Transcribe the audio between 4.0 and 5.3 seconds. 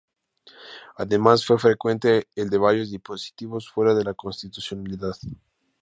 la constitucionalidad.